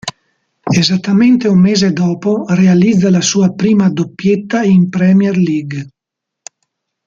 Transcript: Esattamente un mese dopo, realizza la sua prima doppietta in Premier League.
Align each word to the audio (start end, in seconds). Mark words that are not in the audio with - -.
Esattamente 0.81 1.47
un 1.55 1.59
mese 1.69 1.93
dopo, 1.93 2.45
realizza 2.47 3.11
la 3.11 3.21
sua 3.21 3.49
prima 3.53 3.87
doppietta 3.91 4.63
in 4.63 4.89
Premier 4.89 5.37
League. 5.37 5.89